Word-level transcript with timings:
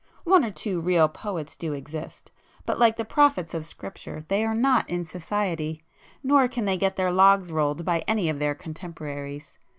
One 0.23 0.43
or 0.43 0.49
two 0.49 0.81
real 0.81 1.07
poets 1.07 1.55
do 1.55 1.73
exist, 1.73 2.31
but, 2.65 2.79
like 2.79 2.97
the 2.97 3.05
prophets 3.05 3.53
of 3.53 3.67
Scripture, 3.67 4.25
they 4.29 4.43
are 4.43 4.55
not 4.55 4.89
'in 4.89 5.05
society,' 5.05 5.83
nor 6.23 6.47
can 6.47 6.65
they 6.65 6.75
get 6.75 6.95
their 6.95 7.11
logs 7.11 7.51
rolled 7.51 7.85
by 7.85 7.99
any 8.07 8.27
of 8.27 8.39
their 8.39 8.55
contemporaries. 8.55 9.59